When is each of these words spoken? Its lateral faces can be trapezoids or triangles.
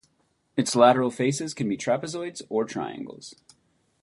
Its 0.57 0.75
lateral 0.75 1.11
faces 1.11 1.53
can 1.53 1.69
be 1.69 1.77
trapezoids 1.77 2.41
or 2.49 2.65
triangles. 2.65 3.35